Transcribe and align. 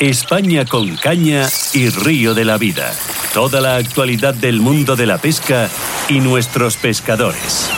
España 0.00 0.64
con 0.64 0.96
caña 0.96 1.46
y 1.72 1.88
río 1.88 2.34
de 2.34 2.44
la 2.44 2.58
vida. 2.58 2.90
Toda 3.32 3.60
la 3.60 3.76
actualidad 3.76 4.34
del 4.34 4.60
mundo 4.60 4.96
de 4.96 5.06
la 5.06 5.18
pesca 5.18 5.68
y 6.08 6.18
nuestros 6.18 6.76
pescadores. 6.76 7.70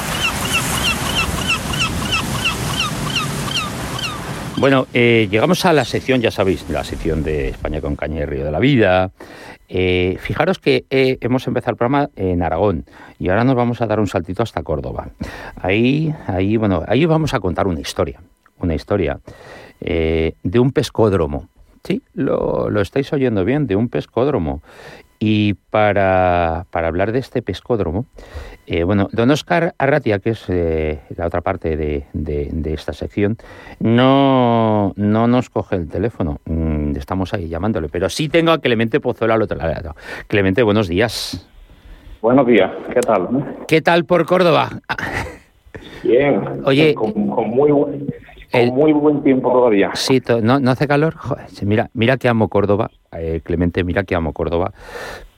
Bueno, 4.56 4.86
eh, 4.94 5.28
llegamos 5.30 5.66
a 5.66 5.74
la 5.74 5.84
sección, 5.84 6.22
ya 6.22 6.30
sabéis, 6.30 6.64
la 6.70 6.84
sección 6.84 7.22
de 7.22 7.50
España 7.50 7.82
con 7.82 7.96
caña 7.96 8.22
y 8.22 8.24
río 8.24 8.46
de 8.46 8.50
la 8.50 8.60
vida. 8.60 9.10
Eh, 9.68 10.16
fijaros 10.18 10.58
que 10.58 10.86
eh, 10.88 11.18
hemos 11.20 11.46
empezado 11.46 11.72
el 11.72 11.76
programa 11.76 12.08
en 12.16 12.42
Aragón 12.42 12.86
y 13.18 13.28
ahora 13.28 13.44
nos 13.44 13.56
vamos 13.56 13.82
a 13.82 13.86
dar 13.86 14.00
un 14.00 14.06
saltito 14.06 14.42
hasta 14.42 14.62
Córdoba. 14.62 15.10
Ahí, 15.60 16.14
ahí, 16.26 16.56
bueno, 16.56 16.82
ahí 16.88 17.04
vamos 17.04 17.34
a 17.34 17.40
contar 17.40 17.66
una 17.66 17.80
historia, 17.80 18.22
una 18.58 18.74
historia 18.74 19.20
de 19.78 20.58
un 20.58 20.72
pescódromo. 20.72 21.50
Sí, 21.86 22.02
lo, 22.14 22.68
lo, 22.68 22.80
estáis 22.80 23.12
oyendo 23.12 23.44
bien, 23.44 23.68
de 23.68 23.76
un 23.76 23.88
pescódromo. 23.88 24.60
Y 25.20 25.54
para, 25.70 26.66
para 26.72 26.88
hablar 26.88 27.12
de 27.12 27.20
este 27.20 27.42
pescódromo, 27.42 28.06
eh, 28.66 28.82
bueno, 28.82 29.08
don 29.12 29.30
Oscar 29.30 29.72
Arratia, 29.78 30.18
que 30.18 30.30
es 30.30 30.44
eh, 30.48 30.98
la 31.16 31.26
otra 31.26 31.42
parte 31.42 31.76
de, 31.76 32.06
de, 32.12 32.74
esta 32.74 32.92
sección, 32.92 33.36
no, 33.78 34.92
no 34.96 35.28
nos 35.28 35.48
coge 35.48 35.76
el 35.76 35.88
teléfono. 35.88 36.40
Mm, 36.44 36.96
estamos 36.96 37.32
ahí 37.32 37.48
llamándole, 37.48 37.88
pero 37.88 38.10
sí 38.10 38.28
tengo 38.28 38.50
a 38.50 38.58
Clemente 38.58 38.98
Pozuelo 38.98 39.34
al 39.34 39.42
otro 39.42 39.56
lado. 39.58 39.94
Clemente, 40.26 40.64
buenos 40.64 40.88
días. 40.88 41.48
Buenos 42.20 42.48
días, 42.48 42.72
¿qué 42.92 43.00
tal? 43.00 43.28
¿Qué 43.68 43.80
tal 43.80 44.04
por 44.06 44.26
Córdoba? 44.26 44.70
Bien, 46.02 46.42
Oye, 46.64 46.94
con, 46.94 47.28
con 47.28 47.48
muy 47.50 47.70
buen 47.70 48.06
muy 48.52 48.92
buen 48.92 49.22
tiempo 49.22 49.52
todavía. 49.52 49.90
Sí, 49.94 50.22
¿no, 50.42 50.60
no 50.60 50.70
hace 50.70 50.86
calor? 50.86 51.14
mira, 51.62 51.90
mira 51.94 52.16
que 52.16 52.28
amo 52.28 52.48
Córdoba, 52.48 52.90
eh, 53.12 53.40
Clemente, 53.42 53.84
mira 53.84 54.04
que 54.04 54.14
amo 54.14 54.32
Córdoba, 54.32 54.72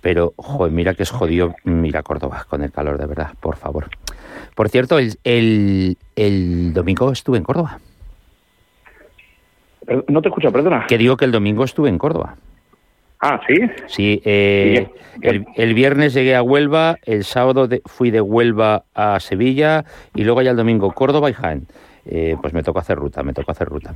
pero 0.00 0.34
joder, 0.36 0.72
mira 0.72 0.94
que 0.94 1.02
es 1.02 1.10
jodido, 1.10 1.54
mira 1.64 2.02
Córdoba 2.02 2.46
con 2.48 2.62
el 2.62 2.72
calor, 2.72 2.98
de 2.98 3.06
verdad, 3.06 3.32
por 3.40 3.56
favor. 3.56 3.88
Por 4.54 4.68
cierto, 4.68 4.98
el, 4.98 5.96
el, 6.16 6.72
domingo 6.72 7.12
estuve 7.12 7.38
en 7.38 7.44
Córdoba. 7.44 7.78
No 10.08 10.20
te 10.20 10.28
escucho, 10.28 10.52
perdona. 10.52 10.86
Que 10.88 10.98
digo 10.98 11.16
que 11.16 11.24
el 11.24 11.32
domingo 11.32 11.64
estuve 11.64 11.88
en 11.88 11.98
Córdoba. 11.98 12.36
Ah, 13.20 13.40
¿sí? 13.46 13.54
Sí, 13.86 14.22
eh, 14.24 14.88
el, 15.22 15.74
viernes 15.74 16.14
llegué 16.14 16.36
a 16.36 16.42
Huelva, 16.42 16.98
el 17.04 17.24
sábado 17.24 17.68
fui 17.86 18.10
de 18.10 18.20
Huelva 18.20 18.84
a 18.94 19.18
Sevilla 19.18 19.84
y 20.14 20.22
luego 20.22 20.42
ya 20.42 20.52
el 20.52 20.56
domingo 20.56 20.92
Córdoba 20.92 21.28
y 21.30 21.32
Jaén. 21.32 21.66
Eh, 22.10 22.36
pues 22.40 22.54
me 22.54 22.62
tocó 22.62 22.78
hacer 22.78 22.96
ruta, 22.96 23.22
me 23.22 23.34
tocó 23.34 23.52
hacer 23.52 23.68
ruta. 23.68 23.94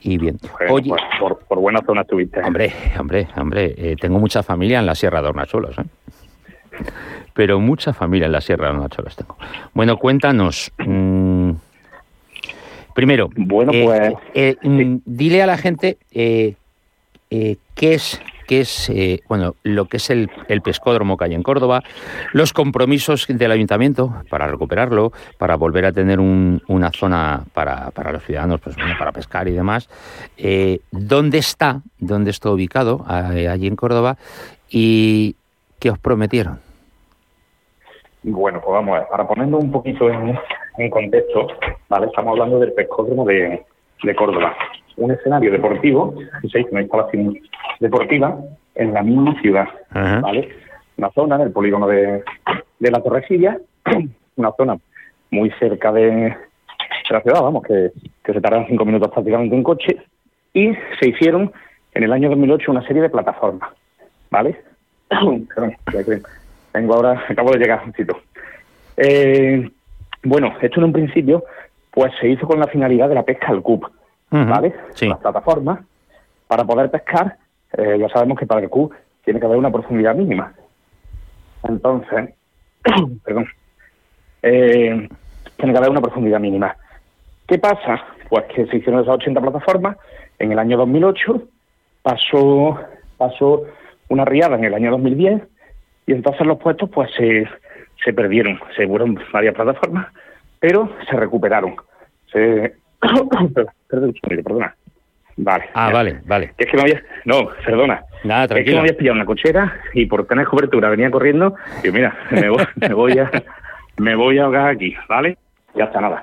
Y 0.00 0.16
bien. 0.16 0.38
Oye, 0.70 0.92
por, 1.18 1.40
por, 1.40 1.58
buena 1.58 1.80
zona 1.84 2.02
estuviste. 2.02 2.40
Hombre, 2.40 2.72
hombre, 2.98 3.26
hombre, 3.36 3.74
eh, 3.76 3.96
tengo 4.00 4.20
mucha 4.20 4.44
familia 4.44 4.78
en 4.78 4.86
la 4.86 4.94
Sierra 4.94 5.20
de 5.20 5.28
Hornachuelos, 5.28 5.76
¿eh? 5.76 5.84
Pero 7.34 7.58
mucha 7.58 7.92
familia 7.92 8.26
en 8.26 8.32
la 8.32 8.40
Sierra 8.40 8.68
de 8.68 8.74
Hornachuelos 8.74 9.16
tengo. 9.16 9.36
Bueno, 9.74 9.96
cuéntanos. 9.96 10.70
Mm, 10.78 11.50
primero, 12.94 13.28
bueno, 13.34 13.72
pues, 13.72 14.56
mm, 14.62 14.98
dile 15.04 15.42
a 15.42 15.46
la 15.46 15.56
gente 15.56 15.98
qué 16.10 16.54
es 17.80 18.20
que 18.48 18.62
es 18.62 18.88
eh, 18.88 19.20
bueno 19.28 19.54
lo 19.62 19.84
que 19.84 19.98
es 19.98 20.10
el, 20.10 20.30
pescódromo 20.64 21.16
que 21.16 21.26
hay 21.26 21.34
en 21.34 21.42
Córdoba, 21.42 21.82
los 22.32 22.52
compromisos 22.52 23.26
del 23.28 23.52
ayuntamiento 23.52 24.12
para 24.30 24.48
recuperarlo, 24.48 25.12
para 25.36 25.54
volver 25.56 25.84
a 25.84 25.92
tener 25.92 26.18
una 26.18 26.90
zona 26.90 27.44
para, 27.52 27.92
los 28.10 28.24
ciudadanos, 28.24 28.60
pues 28.60 28.74
para 28.98 29.12
pescar 29.12 29.46
y 29.46 29.52
demás. 29.52 29.88
Eh, 30.38 30.80
¿Dónde 30.90 31.38
está? 31.38 31.82
¿Dónde 31.98 32.30
está 32.30 32.50
ubicado? 32.50 33.04
allí 33.06 33.66
en 33.66 33.76
Córdoba. 33.76 34.16
¿Y 34.70 35.36
qué 35.78 35.90
os 35.90 35.98
prometieron? 35.98 36.60
Bueno, 38.22 38.60
pues 38.64 38.72
vamos 38.72 38.96
a 38.96 39.00
ver, 39.00 39.08
para 39.08 39.28
ponerlo 39.28 39.58
un 39.58 39.70
poquito 39.70 40.08
en, 40.10 40.90
contexto, 40.90 41.48
¿vale? 41.88 42.06
Estamos 42.06 42.32
hablando 42.32 42.58
del 42.58 42.72
pescódromo 42.72 43.24
de, 43.24 43.64
de 44.02 44.14
Córdoba 44.14 44.56
un 44.98 45.10
escenario 45.10 45.50
deportivo, 45.50 46.14
se 46.50 46.60
hizo 46.60 46.70
una 46.70 46.82
instalación 46.82 47.38
deportiva 47.80 48.36
en 48.74 48.92
la 48.92 49.02
misma 49.02 49.40
ciudad, 49.40 49.68
¿vale? 49.92 50.48
Una 50.96 51.10
zona 51.10 51.36
en 51.36 51.42
el 51.42 51.52
polígono 51.52 51.86
de, 51.86 52.22
de 52.78 52.90
la 52.90 53.02
Torrecilla, 53.02 53.58
una 54.36 54.52
zona 54.52 54.78
muy 55.30 55.50
cerca 55.58 55.92
de, 55.92 56.36
la 57.10 57.20
ciudad, 57.22 57.42
vamos, 57.42 57.62
que, 57.62 57.92
se 58.24 58.40
tardan 58.40 58.66
cinco 58.66 58.84
minutos 58.84 59.10
prácticamente 59.10 59.54
en 59.54 59.62
coche, 59.62 59.96
y 60.52 60.72
se 61.00 61.08
hicieron 61.08 61.52
en 61.94 62.02
el 62.02 62.12
año 62.12 62.28
2008 62.28 62.70
una 62.70 62.86
serie 62.86 63.02
de 63.02 63.10
plataformas, 63.10 63.70
¿vale? 64.30 64.60
tengo 66.72 66.94
ahora, 66.94 67.24
acabo 67.28 67.52
de 67.52 67.58
llegar, 67.58 67.82
un 67.84 67.94
eh, 68.96 69.70
bueno, 70.22 70.54
esto 70.60 70.80
en 70.80 70.84
un 70.84 70.92
principio, 70.92 71.44
pues 71.90 72.12
se 72.20 72.28
hizo 72.28 72.46
con 72.46 72.58
la 72.58 72.66
finalidad 72.66 73.08
de 73.08 73.14
la 73.14 73.22
pesca 73.22 73.48
al 73.48 73.62
CUP, 73.62 73.84
¿vale? 74.30 74.74
Las 75.00 75.18
plataformas, 75.18 75.80
para 76.46 76.64
poder 76.64 76.90
pescar, 76.90 77.36
eh, 77.72 77.96
ya 77.98 78.08
sabemos 78.08 78.38
que 78.38 78.46
para 78.46 78.60
el 78.60 78.68
Q 78.68 78.90
tiene 79.24 79.40
que 79.40 79.46
haber 79.46 79.58
una 79.58 79.70
profundidad 79.70 80.14
mínima. 80.14 80.52
Entonces, 81.64 82.34
perdón, 83.24 83.46
eh, 84.42 85.08
tiene 85.56 85.72
que 85.72 85.78
haber 85.78 85.90
una 85.90 86.00
profundidad 86.00 86.40
mínima. 86.40 86.76
¿Qué 87.46 87.58
pasa? 87.58 88.04
Pues 88.28 88.44
que 88.46 88.66
se 88.66 88.76
hicieron 88.76 89.02
esas 89.02 89.14
80 89.14 89.40
plataformas 89.40 89.96
en 90.38 90.52
el 90.52 90.58
año 90.58 90.76
2008, 90.76 91.42
pasó, 92.02 92.78
pasó 93.16 93.64
una 94.08 94.24
riada 94.24 94.56
en 94.56 94.64
el 94.64 94.74
año 94.74 94.90
2010 94.92 95.42
y 96.06 96.12
entonces 96.12 96.46
los 96.46 96.58
puestos 96.58 96.88
pues 96.90 97.10
se, 97.16 97.46
se 98.04 98.12
perdieron, 98.12 98.58
se 98.76 98.86
fueron 98.86 99.18
varias 99.32 99.54
plataformas, 99.54 100.06
pero 100.60 100.90
se 101.08 101.16
recuperaron. 101.16 101.76
Se, 102.32 102.74
perdona. 104.42 104.74
Vale. 105.36 105.64
Ah, 105.74 105.90
vale, 105.92 106.20
vale. 106.26 106.52
Es 106.58 106.66
que 106.66 106.76
me 106.76 106.82
había... 106.82 107.02
No, 107.24 107.48
perdona. 107.64 108.02
Nada, 108.24 108.48
tranquilo. 108.48 108.58
Es 108.58 108.64
que 108.64 108.72
me 108.72 108.80
había 108.80 108.98
pillado 108.98 109.14
una 109.14 109.24
cochera 109.24 109.80
y 109.94 110.06
por 110.06 110.26
tener 110.26 110.46
cobertura 110.46 110.88
venía 110.88 111.10
corriendo 111.10 111.54
y 111.84 111.90
mira, 111.90 112.16
me 112.30 112.48
voy, 112.48 112.64
me 112.76 112.92
voy 112.92 113.18
a 113.18 113.30
me 113.98 114.14
voy 114.14 114.38
a 114.38 114.44
ahogar 114.44 114.68
aquí, 114.68 114.94
¿vale? 115.08 115.36
Ya 115.74 115.84
está, 115.84 116.00
nada. 116.00 116.22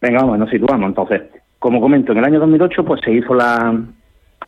Venga, 0.00 0.20
vamos, 0.20 0.38
nos 0.38 0.50
situamos. 0.50 0.88
Entonces, 0.88 1.22
como 1.58 1.80
comento, 1.80 2.12
en 2.12 2.18
el 2.18 2.24
año 2.24 2.40
2008 2.40 2.84
pues 2.84 3.00
se 3.04 3.12
hizo 3.12 3.34
la, 3.34 3.74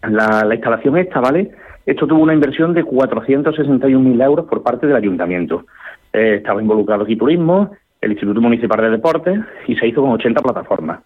la, 0.09 0.55
instalación 0.55 0.99
esta, 0.99 1.21
¿vale? 1.21 1.51
Esto 1.87 2.07
tuvo 2.07 2.23
una 2.23 2.35
inversión 2.35 2.75
de 2.75 2.85
461.000 2.85 4.25
euros 4.25 4.47
por 4.47 4.63
parte 4.63 4.87
del 4.87 4.97
ayuntamiento. 4.97 5.67
Eh, 6.13 6.37
estaba 6.39 6.63
involucrado 6.63 7.05
aquí 7.05 7.17
turismo, 7.17 7.71
el 8.01 8.13
Instituto 8.13 8.41
Municipal 8.41 8.81
de 8.81 8.91
Deportes 8.91 9.39
y 9.67 9.77
se 9.77 9.87
hizo 9.87 10.03
con 10.03 10.13
80 10.13 10.41
plataformas. 10.41 11.01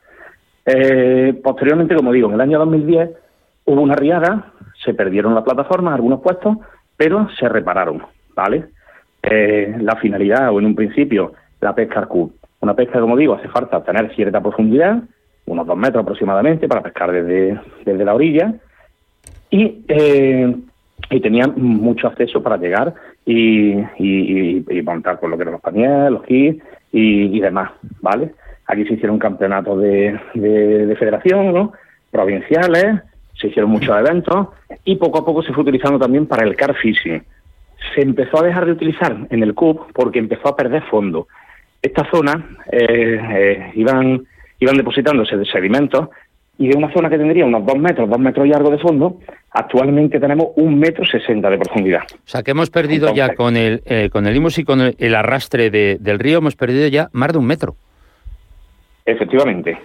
Eh, 0.70 1.32
posteriormente, 1.42 1.96
como 1.96 2.12
digo, 2.12 2.28
en 2.28 2.34
el 2.34 2.40
año 2.42 2.58
2010 2.58 3.10
hubo 3.64 3.80
una 3.80 3.94
riada, 3.94 4.52
se 4.84 4.92
perdieron 4.92 5.34
las 5.34 5.42
plataformas, 5.42 5.94
algunos 5.94 6.20
puestos, 6.20 6.58
pero 6.94 7.26
se 7.38 7.48
repararon, 7.48 8.02
¿vale? 8.34 8.66
Eh, 9.22 9.76
la 9.80 9.96
finalidad, 9.96 10.50
o 10.52 10.58
en 10.58 10.66
un 10.66 10.74
principio, 10.74 11.32
la 11.62 11.74
pesca 11.74 12.00
Arcud. 12.00 12.32
Una 12.60 12.74
pesca, 12.74 13.00
como 13.00 13.16
digo, 13.16 13.32
hace 13.32 13.48
falta 13.48 13.82
tener 13.82 14.14
cierta 14.14 14.42
profundidad, 14.42 15.02
unos 15.46 15.66
dos 15.66 15.76
metros 15.78 16.02
aproximadamente, 16.02 16.68
para 16.68 16.82
pescar 16.82 17.12
desde, 17.12 17.58
desde 17.86 18.04
la 18.04 18.14
orilla, 18.14 18.52
y, 19.50 19.84
eh, 19.88 20.54
y 21.08 21.20
tenían 21.20 21.54
mucho 21.56 22.08
acceso 22.08 22.42
para 22.42 22.58
llegar 22.58 22.92
y, 23.24 23.70
y, 23.98 24.82
montar 24.84 25.18
con 25.18 25.30
lo 25.30 25.36
que 25.38 25.42
eran 25.42 25.52
los 25.52 25.62
pañales, 25.62 26.12
los 26.12 26.24
kits 26.24 26.62
y, 26.92 27.36
y 27.36 27.40
demás, 27.40 27.70
¿vale? 28.02 28.34
Aquí 28.68 28.84
se 28.84 28.94
hicieron 28.94 29.18
campeonatos 29.18 29.80
de, 29.80 30.18
de, 30.34 30.96
federación, 30.96 31.52
¿no? 31.52 31.72
provinciales, 32.10 33.03
se 33.34 33.48
hicieron 33.48 33.70
muchos 33.70 33.98
eventos 33.98 34.48
y 34.84 34.97
poco 34.97 35.18
a 35.18 35.24
poco 35.24 35.42
se 35.42 35.53
fue 35.53 35.62
utilizando 35.62 35.98
también 35.98 36.26
para 36.26 36.47
el 36.47 36.54
car 36.54 36.74
fishing. 36.74 37.22
Se 37.94 38.03
empezó 38.03 38.41
a 38.41 38.47
dejar 38.47 38.66
de 38.66 38.72
utilizar 38.72 39.16
en 39.30 39.42
el 39.42 39.54
CUB 39.54 39.92
porque 39.92 40.18
empezó 40.18 40.48
a 40.48 40.56
perder 40.56 40.82
fondo. 40.82 41.28
Esta 41.80 42.09
zona 42.10 42.56
eh, 42.70 43.20
eh, 43.30 43.72
iban, 43.74 44.24
iban 44.59 44.76
depositándose 44.76 45.36
de 45.36 45.47
sedimentos 45.47 46.09
y 46.59 46.68
de 46.68 46.76
una 46.76 46.92
zona 46.92 47.09
que 47.09 47.16
tendría 47.16 47.47
unos 47.47 47.64
dos 47.64 47.78
metros, 47.78 48.10
dos 48.10 48.18
metros 48.18 48.47
y 48.47 48.53
algo 48.53 48.71
de 48.71 48.78
fondo, 48.78 49.18
actualmente 49.53 50.18
tenemos 50.18 50.48
un 50.56 50.78
metro 50.78 51.06
sesenta 51.06 51.48
de 51.48 51.59
profundidad. 51.59 52.03
O 52.12 52.28
sea 52.28 52.42
que 52.42 52.50
hemos 52.50 52.68
perdido 52.68 53.14
ya 53.14 53.34
con 53.34 53.56
el, 53.56 53.80
eh, 53.86 54.10
con 54.10 54.26
el 54.26 54.36
y 54.36 54.64
con 54.64 54.80
el, 54.80 55.14
arrastre 55.14 55.71
del 55.71 56.18
río, 56.18 56.38
hemos 56.38 56.56
perdido 56.56 56.88
ya 56.88 57.09
más 57.12 57.32
de 57.32 57.38
un 57.38 57.47
metro. 57.47 57.76
Efectivamente, 59.09 59.78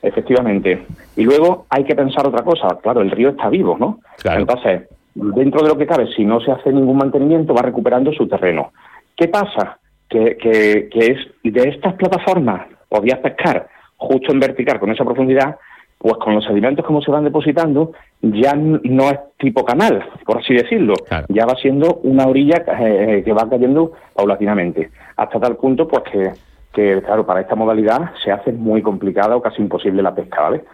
efectivamente. 0.00 0.86
Y 1.16 1.24
luego 1.24 1.66
hay 1.68 1.82
que 1.82 1.96
pensar 1.96 2.24
otra 2.24 2.44
cosa. 2.44 2.78
Claro, 2.80 3.00
el 3.00 3.10
río 3.10 3.30
está 3.30 3.48
vivo, 3.48 3.76
¿no? 3.76 3.98
Entonces, 4.24 4.82
dentro 5.14 5.62
de 5.62 5.68
lo 5.68 5.76
que 5.76 5.86
cabe, 5.86 6.06
si 6.14 6.24
no 6.24 6.40
se 6.40 6.52
hace 6.52 6.72
ningún 6.72 6.96
mantenimiento, 6.96 7.54
va 7.54 7.62
recuperando 7.62 8.12
su 8.12 8.28
terreno. 8.28 8.72
¿Qué 9.16 9.26
pasa? 9.26 9.78
Que, 10.08 10.36
que, 10.36 10.88
es 10.92 11.18
de 11.42 11.68
estas 11.70 11.94
plataformas 11.94 12.68
podías 12.88 13.18
pescar 13.18 13.66
justo 13.96 14.30
en 14.30 14.38
vertical 14.38 14.78
con 14.78 14.92
esa 14.92 15.04
profundidad, 15.04 15.56
pues 15.98 16.14
con 16.18 16.34
los 16.36 16.44
sedimentos 16.44 16.84
como 16.84 17.02
se 17.02 17.10
van 17.10 17.24
depositando, 17.24 17.92
ya 18.20 18.54
no 18.54 19.10
es 19.10 19.18
tipo 19.38 19.64
canal, 19.64 20.04
por 20.24 20.38
así 20.38 20.54
decirlo, 20.54 20.94
ya 21.28 21.46
va 21.46 21.54
siendo 21.56 22.00
una 22.02 22.26
orilla 22.26 22.62
eh, 22.78 23.22
que 23.24 23.32
va 23.32 23.48
cayendo 23.48 23.92
paulatinamente, 24.14 24.90
hasta 25.16 25.40
tal 25.40 25.56
punto 25.56 25.88
pues 25.88 26.02
que, 26.04 26.32
que, 26.72 27.02
claro, 27.02 27.26
para 27.26 27.40
esta 27.40 27.54
modalidad 27.54 28.12
se 28.24 28.32
hace 28.32 28.52
muy 28.52 28.82
complicada 28.82 29.36
o 29.36 29.42
casi 29.42 29.60
imposible 29.60 30.02
la 30.02 30.14
pesca, 30.14 30.42
¿vale? 30.42 30.64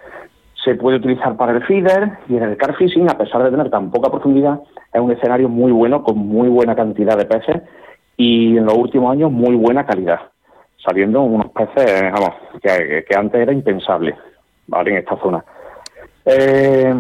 Se 0.64 0.74
puede 0.74 0.98
utilizar 0.98 1.36
para 1.36 1.52
el 1.52 1.64
feeder 1.64 2.18
y 2.28 2.36
en 2.36 2.42
el 2.44 2.56
car 2.56 2.76
fishing, 2.76 3.10
a 3.10 3.18
pesar 3.18 3.42
de 3.42 3.50
tener 3.50 3.70
tan 3.70 3.90
poca 3.90 4.10
profundidad, 4.10 4.60
es 4.92 5.00
un 5.00 5.12
escenario 5.12 5.48
muy 5.48 5.72
bueno, 5.72 6.02
con 6.02 6.18
muy 6.18 6.48
buena 6.48 6.74
cantidad 6.74 7.16
de 7.16 7.26
peces 7.26 7.62
y 8.16 8.56
en 8.56 8.64
los 8.64 8.74
últimos 8.74 9.12
años 9.12 9.30
muy 9.30 9.54
buena 9.54 9.86
calidad, 9.86 10.20
saliendo 10.76 11.22
unos 11.22 11.50
peces, 11.50 12.02
vamos, 12.12 12.34
que, 12.62 13.04
antes 13.16 13.40
era 13.40 13.52
impensable, 13.52 14.16
¿vale? 14.66 14.90
En 14.90 14.96
esta 14.98 15.16
zona. 15.16 15.44
Eh, 16.24 16.94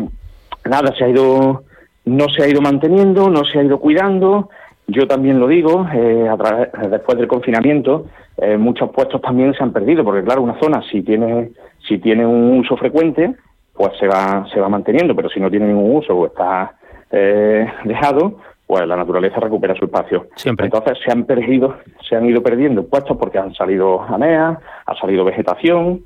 nada, 0.64 0.94
se 0.96 1.04
ha 1.04 1.08
ido, 1.08 1.64
no 2.04 2.28
se 2.28 2.44
ha 2.44 2.48
ido 2.48 2.60
manteniendo, 2.60 3.28
no 3.28 3.44
se 3.44 3.58
ha 3.58 3.62
ido 3.62 3.78
cuidando. 3.78 4.48
Yo 4.88 5.06
también 5.06 5.38
lo 5.38 5.46
digo, 5.46 5.86
eh, 5.92 6.28
a 6.28 6.36
través, 6.36 6.68
después 6.90 7.18
del 7.18 7.28
confinamiento, 7.28 8.06
eh, 8.36 8.56
muchos 8.56 8.90
puestos 8.90 9.20
también 9.20 9.54
se 9.54 9.62
han 9.62 9.72
perdido, 9.72 10.02
porque 10.02 10.24
claro, 10.24 10.42
una 10.42 10.58
zona 10.58 10.82
si 10.90 11.02
tiene, 11.02 11.50
si 11.86 11.98
tiene 11.98 12.26
un 12.26 12.58
uso 12.58 12.76
frecuente, 12.76 13.34
pues 13.74 13.92
se 14.00 14.08
va, 14.08 14.46
se 14.52 14.58
va 14.58 14.68
manteniendo, 14.68 15.14
pero 15.14 15.28
si 15.28 15.40
no 15.40 15.50
tiene 15.50 15.66
ningún 15.66 15.96
uso 15.96 16.14
o 16.16 16.26
está 16.26 16.74
dejado, 17.10 18.36
pues 18.68 18.86
la 18.86 18.96
naturaleza 18.96 19.40
recupera 19.40 19.74
su 19.74 19.86
espacio. 19.86 20.26
Siempre. 20.36 20.66
Entonces 20.66 20.98
se 21.02 21.10
han 21.10 21.24
perdido, 21.24 21.78
se 22.06 22.16
han 22.16 22.26
ido 22.26 22.42
perdiendo 22.42 22.86
puestos 22.86 23.16
porque 23.16 23.38
han 23.38 23.54
salido 23.54 24.02
aneas, 24.02 24.58
ha 24.84 24.94
salido 24.96 25.24
vegetación, 25.24 26.02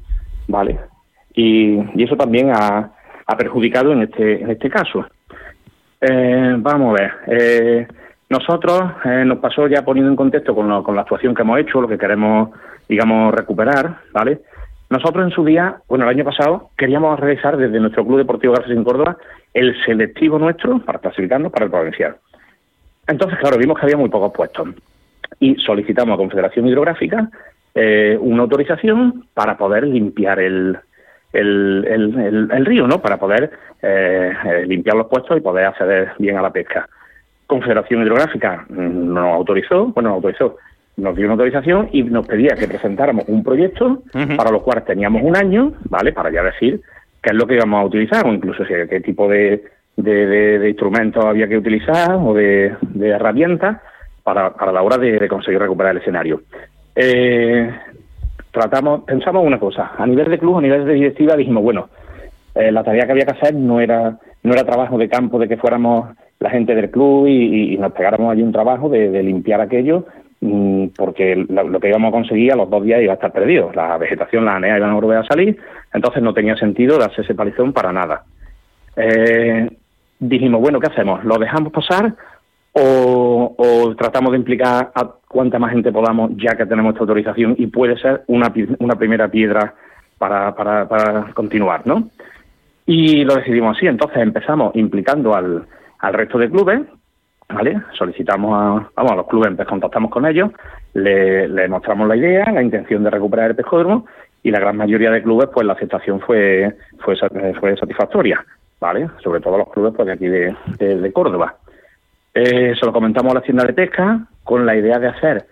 ¿vale? 0.46 0.78
Y, 1.34 2.02
eso 2.02 2.16
también 2.16 2.52
ha, 2.54 2.92
perjudicado 3.36 3.92
en 3.92 4.02
este, 4.02 4.42
en 4.42 4.50
este 4.50 4.70
caso. 4.70 5.04
Eh, 6.00 6.54
vamos 6.58 6.94
a 6.94 7.02
ver. 7.02 7.12
Eh, 7.26 7.86
nosotros 8.32 8.82
eh, 9.04 9.24
nos 9.26 9.38
pasó 9.38 9.68
ya 9.68 9.84
poniendo 9.84 10.10
en 10.10 10.16
contexto 10.16 10.54
con, 10.54 10.82
con 10.82 10.96
la 10.96 11.02
actuación 11.02 11.34
que 11.34 11.42
hemos 11.42 11.60
hecho, 11.60 11.82
lo 11.82 11.86
que 11.86 11.98
queremos, 11.98 12.48
digamos, 12.88 13.34
recuperar, 13.34 13.98
¿vale? 14.12 14.40
Nosotros 14.88 15.24
en 15.26 15.30
su 15.30 15.44
día, 15.44 15.76
bueno, 15.86 16.04
el 16.04 16.10
año 16.10 16.24
pasado, 16.24 16.70
queríamos 16.76 17.20
realizar 17.20 17.58
desde 17.58 17.78
nuestro 17.78 18.06
Club 18.06 18.18
Deportivo 18.18 18.54
Garcés 18.54 18.74
en 18.74 18.84
Córdoba 18.84 19.18
el 19.52 19.76
selectivo 19.84 20.38
nuestro 20.38 20.78
para 20.78 20.98
clasificarnos 20.98 21.52
para 21.52 21.66
el 21.66 21.70
provincial. 21.70 22.16
Entonces, 23.06 23.38
claro, 23.38 23.58
vimos 23.58 23.78
que 23.78 23.84
había 23.84 23.98
muy 23.98 24.08
pocos 24.08 24.32
puestos 24.32 24.68
y 25.38 25.54
solicitamos 25.56 26.14
a 26.14 26.16
Confederación 26.16 26.66
Hidrográfica 26.66 27.28
una 28.20 28.42
autorización 28.42 29.26
para 29.32 29.56
poder 29.56 29.86
limpiar 29.86 30.40
el, 30.40 30.78
el, 31.32 32.48
el, 32.50 32.66
río, 32.66 32.86
¿no? 32.86 33.00
Para 33.00 33.18
poder 33.18 33.50
eh, 33.80 34.32
eh, 34.44 34.66
limpiar 34.66 34.96
los 34.96 35.06
puestos 35.06 35.36
y 35.38 35.40
poder 35.40 35.64
acceder 35.64 36.12
bien 36.18 36.36
a 36.36 36.42
la 36.42 36.52
pesca. 36.52 36.86
Confederación 37.52 38.02
Hidrográfica 38.02 38.64
nos 38.70 39.34
autorizó, 39.34 39.86
bueno, 39.88 40.08
nos 40.08 40.16
autorizó, 40.16 40.56
nos 40.96 41.14
dio 41.14 41.26
una 41.26 41.34
autorización 41.34 41.90
y 41.92 42.02
nos 42.02 42.26
pedía 42.26 42.54
que 42.54 42.66
presentáramos 42.66 43.24
un 43.28 43.44
proyecto 43.44 44.02
para 44.36 44.50
lo 44.50 44.62
cual 44.62 44.82
teníamos 44.84 45.22
un 45.22 45.36
año, 45.36 45.74
¿vale? 45.90 46.12
Para 46.12 46.30
ya 46.30 46.42
decir 46.42 46.80
qué 47.22 47.30
es 47.30 47.36
lo 47.36 47.46
que 47.46 47.56
íbamos 47.56 47.82
a 47.82 47.84
utilizar 47.84 48.26
o 48.26 48.32
incluso 48.32 48.64
qué 48.64 49.00
tipo 49.00 49.28
de, 49.28 49.64
de, 49.96 50.66
instrumentos 50.66 51.22
había 51.22 51.46
que 51.46 51.58
utilizar 51.58 52.14
o 52.14 52.32
de, 52.32 52.74
herramientas 53.02 53.82
para, 54.22 54.54
para 54.54 54.72
la 54.72 54.82
hora 54.82 54.96
de, 54.96 55.28
conseguir 55.28 55.60
recuperar 55.60 55.92
el 55.92 56.00
escenario. 56.00 56.40
Eh, 56.96 57.70
tratamos, 58.50 59.04
pensamos 59.04 59.44
una 59.44 59.60
cosa, 59.60 59.92
a 59.98 60.06
nivel 60.06 60.30
de 60.30 60.38
club, 60.38 60.56
a 60.56 60.62
nivel 60.62 60.86
de 60.86 60.94
directiva, 60.94 61.36
dijimos, 61.36 61.62
bueno, 61.62 61.90
eh, 62.54 62.72
la 62.72 62.82
tarea 62.82 63.04
que 63.04 63.12
había 63.12 63.26
que 63.26 63.32
hacer 63.32 63.54
no 63.54 63.78
era, 63.78 64.16
no 64.42 64.52
era 64.54 64.64
trabajo 64.64 64.96
de 64.96 65.10
campo 65.10 65.38
de 65.38 65.48
que 65.48 65.58
fuéramos 65.58 66.16
la 66.42 66.50
gente 66.50 66.74
del 66.74 66.90
club 66.90 67.26
y, 67.28 67.76
nos 67.78 67.92
pegáramos 67.92 68.32
allí 68.32 68.42
un 68.42 68.52
trabajo 68.52 68.88
de, 68.88 69.22
limpiar 69.22 69.60
aquello, 69.60 70.06
mm, 70.40 70.88
porque 70.96 71.36
lo, 71.36 71.78
que 71.78 71.88
íbamos 71.88 72.08
a 72.08 72.12
conseguir 72.12 72.52
a 72.52 72.56
los 72.56 72.68
dos 72.68 72.82
días 72.82 73.00
iba 73.00 73.12
a 73.12 73.14
estar 73.14 73.32
perdido. 73.32 73.70
La 73.74 73.96
vegetación, 73.96 74.44
la 74.44 74.56
anea 74.56 74.76
iban 74.76 74.90
a 74.90 74.94
volver 74.94 75.18
a 75.18 75.24
salir, 75.24 75.56
entonces 75.92 76.22
no 76.22 76.34
tenía 76.34 76.56
sentido 76.56 76.98
darse 76.98 77.22
ese 77.22 77.34
palizón 77.34 77.72
para 77.72 77.92
nada. 77.92 78.24
Eh, 78.96 79.70
dijimos, 80.18 80.60
bueno, 80.60 80.80
¿qué 80.80 80.88
hacemos? 80.88 81.24
¿Lo 81.24 81.38
dejamos 81.38 81.72
pasar 81.72 82.14
o, 82.72 83.94
tratamos 83.96 84.32
de 84.32 84.38
implicar 84.38 84.90
a 84.94 85.10
cuanta 85.28 85.58
más 85.58 85.72
gente 85.72 85.92
podamos 85.92 86.32
ya 86.36 86.56
que 86.56 86.66
tenemos 86.66 86.92
esta 86.92 87.02
autorización 87.02 87.54
y 87.58 87.66
puede 87.66 87.96
ser 87.98 88.22
una, 88.26 88.52
una 88.78 88.96
primera 88.96 89.28
piedra 89.28 89.74
para, 90.18 90.54
para, 90.54 90.88
para 90.88 91.32
continuar, 91.34 91.86
¿no? 91.86 92.08
Y 92.86 93.24
lo 93.24 93.36
decidimos 93.36 93.76
así, 93.76 93.86
entonces 93.86 94.18
empezamos 94.18 94.74
implicando 94.74 95.34
al, 95.34 95.66
al 96.02 96.14
resto 96.14 96.38
de 96.38 96.50
clubes, 96.50 96.80
¿vale? 97.48 97.80
Solicitamos 97.96 98.54
a, 98.54 98.90
vamos, 98.94 99.12
a 99.12 99.16
los 99.16 99.26
clubes, 99.26 99.56
contactamos 99.66 100.10
con 100.10 100.26
ellos, 100.26 100.50
le, 100.94 101.68
mostramos 101.68 102.06
la 102.08 102.16
idea, 102.16 102.50
la 102.52 102.62
intención 102.62 103.02
de 103.04 103.10
recuperar 103.10 103.50
el 103.50 103.56
pescódromo 103.56 104.06
y 104.42 104.50
la 104.50 104.60
gran 104.60 104.76
mayoría 104.76 105.10
de 105.10 105.22
clubes, 105.22 105.48
pues 105.52 105.66
la 105.66 105.72
aceptación 105.72 106.20
fue, 106.20 106.76
fue, 106.98 107.16
fue 107.58 107.76
satisfactoria, 107.76 108.44
¿vale? 108.80 109.08
Sobre 109.22 109.40
todo 109.40 109.58
los 109.58 109.70
clubes 109.70 109.94
pues, 109.96 110.06
de 110.06 110.12
aquí 110.12 110.26
de, 110.26 110.54
de 110.78 111.12
Córdoba. 111.12 111.56
Eh, 112.34 112.74
se 112.78 112.86
lo 112.86 112.92
comentamos 112.92 113.30
a 113.32 113.36
la 113.36 113.42
tienda 113.42 113.64
de 113.64 113.72
pesca 113.72 114.26
con 114.42 114.66
la 114.66 114.74
idea 114.74 114.98
de 114.98 115.08
hacer 115.08 115.46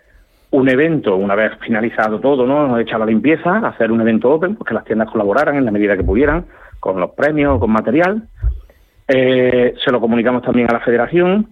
un 0.51 0.69
evento, 0.69 1.15
una 1.15 1.37
vez 1.37 1.53
finalizado 1.61 2.19
todo, 2.19 2.45
¿no? 2.45 2.77
Hecha 2.79 2.99
la 2.99 3.07
limpieza, 3.07 3.59
hacer 3.59 3.93
un 3.93 4.01
evento 4.01 4.31
open, 4.31 4.57
pues 4.57 4.67
que 4.67 4.75
las 4.75 4.85
tiendas 4.85 5.11
colaboraran 5.11 5.57
en 5.57 5.65
la 5.65 5.71
medida 5.71 5.97
que 5.97 6.03
pudieran, 6.03 6.47
con 6.81 6.99
los 6.99 7.11
premios, 7.11 7.61
con 7.61 7.71
material. 7.71 8.25
Eh, 9.13 9.75
se 9.85 9.91
lo 9.91 10.01
comunicamos 10.01 10.43
también 10.43 10.69
a 10.71 10.75
la 10.75 10.81
federación. 10.81 11.49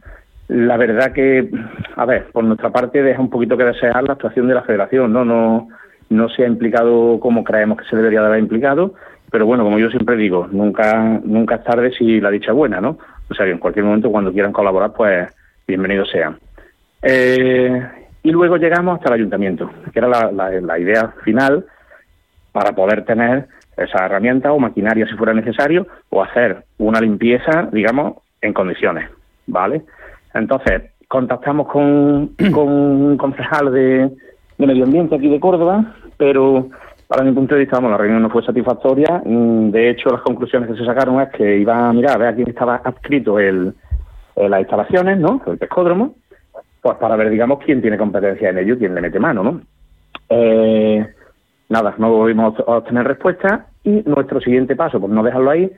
La 0.49 0.77
verdad 0.77 1.13
que, 1.13 1.51
a 1.97 2.07
ver, 2.07 2.27
por 2.33 2.45
nuestra 2.45 2.71
parte 2.71 3.03
deja 3.03 3.21
un 3.21 3.31
poquito 3.31 3.57
que 3.57 3.65
desear 3.65 4.03
la 4.05 4.13
actuación 4.13 4.47
de 4.49 4.55
la 4.55 4.63
federación, 4.63 5.13
¿no? 5.13 5.25
No, 5.25 5.69
no 6.11 6.29
se 6.29 6.45
ha 6.45 6.47
implicado 6.47 7.19
como 7.21 7.45
creemos 7.45 7.79
que 7.79 7.89
se 7.89 7.97
debería 7.97 8.21
de 8.21 8.27
haber 8.27 8.39
implicado, 8.41 8.95
pero 9.31 9.45
bueno, 9.45 9.65
como 9.65 9.79
yo 9.79 9.91
siempre 9.91 10.17
digo, 10.17 10.49
nunca, 10.51 11.21
nunca 11.25 11.57
es 11.57 11.65
tarde 11.65 11.93
si 11.93 12.21
la 12.21 12.31
dicha 12.31 12.53
es 12.53 12.57
buena, 12.57 12.81
¿no? 12.81 12.99
O 13.29 13.35
sea 13.35 13.45
que 13.45 13.53
en 13.53 13.59
cualquier 13.59 13.85
momento 13.85 14.11
cuando 14.11 14.33
quieran 14.33 14.53
colaborar, 14.53 14.93
pues 14.93 15.29
bienvenidos 15.67 16.11
sean. 16.11 16.39
Eh, 17.03 17.87
y 18.23 18.31
luego 18.31 18.57
llegamos 18.57 18.97
hasta 18.97 19.09
el 19.09 19.21
ayuntamiento, 19.21 19.71
que 19.93 19.99
era 19.99 20.31
la, 20.33 20.79
idea 20.79 21.13
final 21.25 21.65
para 22.53 22.73
poder 22.73 23.05
tener 23.05 23.49
esa 23.79 24.05
herramienta 24.05 24.53
o 24.53 24.59
maquinaria 24.59 25.07
si 25.07 25.15
fuera 25.15 25.33
necesario, 25.33 25.87
o 26.11 26.23
hacer 26.23 26.65
una 26.79 27.01
limpieza, 27.01 27.69
digamos, 27.73 28.15
en 28.41 28.53
condiciones, 28.53 29.11
¿vale? 29.47 29.83
Entonces, 30.35 30.83
contactamos 31.09 31.69
con, 31.69 32.29
con 32.53 32.69
un 32.69 33.17
concejal 33.17 33.73
de, 33.73 34.11
de 34.59 34.67
Medio 34.67 34.85
Ambiente 34.85 35.17
aquí 35.17 35.29
de 35.29 35.41
Córdoba, 35.41 35.95
pero 36.17 36.69
para 37.09 37.25
mi 37.25 37.33
punto 37.33 37.55
de 37.55 37.63
vista, 37.63 37.81
la 37.81 37.97
reunión 37.97 38.23
no 38.23 38.29
fue 38.29 38.45
satisfactoria. 38.45 39.23
Mm, 39.25 39.71
de 39.71 39.91
hecho, 39.91 40.11
las 40.11 40.21
conclusiones 40.21 40.71
que 40.71 40.77
se 40.77 40.85
sacaron 40.85 41.21
es 41.23 41.31
que 41.31 41.57
iba 41.57 41.89
a 41.89 41.93
mirar 41.93 42.15
a 42.15 42.19
ver 42.19 42.29
a 42.29 42.35
quién 42.35 42.49
estaba 42.49 42.77
adscrito 42.85 43.39
el, 43.39 43.75
las 44.37 44.61
instalaciones, 44.61 45.19
¿no? 45.19 45.41
El 45.47 45.57
pescódromo, 45.57 46.15
pues 46.83 46.97
para 46.99 47.17
ver, 47.17 47.31
digamos, 47.31 47.61
quién 47.65 47.81
tiene 47.81 47.97
competencia 47.97 48.51
en 48.51 48.59
ello, 48.59 48.79
quién 48.79 48.95
le 48.95 49.01
mete 49.01 49.19
mano, 49.19 49.43
¿no? 49.43 49.61
Eh, 50.29 51.07
nada, 51.69 51.95
no 51.99 52.11
volvimos 52.11 52.59
a 52.61 52.77
obtener 52.77 53.07
respuesta 53.07 53.67
y 53.85 54.03
nuestro 54.07 54.41
siguiente 54.41 54.77
paso, 54.77 55.01
por 55.01 55.11
no 55.11 55.23
dejarlo 55.23 55.51
ahí, 55.51 55.71